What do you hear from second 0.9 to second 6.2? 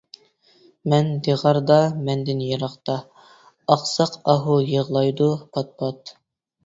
مەن دىغاردا، مەندىن يىراقتا، ئاقساق ئاھۇ يىغلايدۇ پات-پات.